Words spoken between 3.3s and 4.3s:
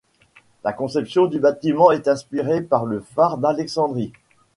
d'Alexandrie.